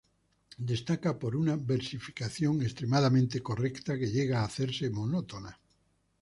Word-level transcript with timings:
Destaca 0.57 1.19
por 1.19 1.35
una 1.35 1.57
versificación 1.57 2.63
extremadamente 2.63 3.39
correcta, 3.43 3.99
que 3.99 4.07
llega 4.09 4.39
a 4.41 4.45
hacerse 4.45 4.89
monótona. 4.89 5.59